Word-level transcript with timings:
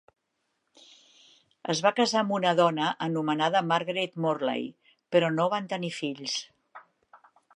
Es 1.73 1.81
va 1.87 1.91
casar 1.99 2.21
amb 2.23 2.33
una 2.37 2.53
dona 2.61 2.87
anomenada 3.09 3.61
Margaret 3.73 4.17
Morlay, 4.25 4.67
però 5.17 5.31
no 5.37 5.49
van 5.55 5.71
tenir 5.75 5.95
fills. 6.01 6.39